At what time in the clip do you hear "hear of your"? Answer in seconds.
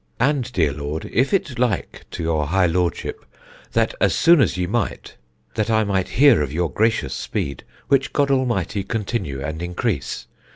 6.17-6.71